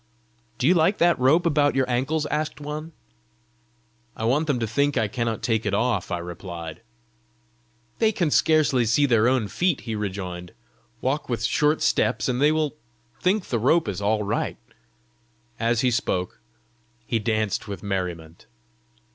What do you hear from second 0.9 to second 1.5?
that rope